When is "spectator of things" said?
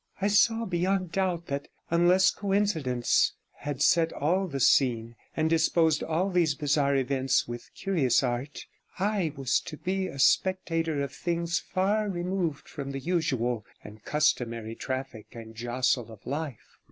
10.17-11.59